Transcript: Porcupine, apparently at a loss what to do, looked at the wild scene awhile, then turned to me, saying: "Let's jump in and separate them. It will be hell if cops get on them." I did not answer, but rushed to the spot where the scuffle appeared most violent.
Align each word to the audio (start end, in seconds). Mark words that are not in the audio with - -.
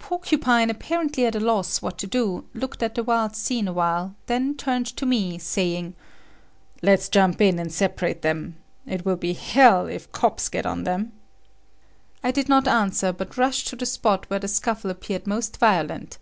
Porcupine, 0.00 0.70
apparently 0.70 1.24
at 1.24 1.36
a 1.36 1.38
loss 1.38 1.80
what 1.80 1.98
to 1.98 2.06
do, 2.08 2.44
looked 2.52 2.82
at 2.82 2.96
the 2.96 3.04
wild 3.04 3.36
scene 3.36 3.68
awhile, 3.68 4.12
then 4.26 4.56
turned 4.56 4.86
to 4.86 5.06
me, 5.06 5.38
saying: 5.38 5.94
"Let's 6.82 7.08
jump 7.08 7.40
in 7.40 7.60
and 7.60 7.72
separate 7.72 8.22
them. 8.22 8.56
It 8.88 9.04
will 9.06 9.14
be 9.14 9.34
hell 9.34 9.86
if 9.86 10.10
cops 10.10 10.48
get 10.48 10.66
on 10.66 10.82
them." 10.82 11.12
I 12.24 12.32
did 12.32 12.48
not 12.48 12.66
answer, 12.66 13.12
but 13.12 13.36
rushed 13.38 13.68
to 13.68 13.76
the 13.76 13.86
spot 13.86 14.28
where 14.28 14.40
the 14.40 14.48
scuffle 14.48 14.90
appeared 14.90 15.28
most 15.28 15.58
violent. 15.58 16.18